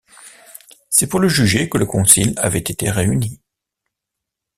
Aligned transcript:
C'est 0.89 1.05
pour 1.05 1.19
le 1.19 1.27
juger 1.27 1.69
que 1.69 1.77
le 1.77 1.85
concile 1.85 2.33
avait 2.37 2.57
été 2.57 2.89
réuni. 2.89 3.39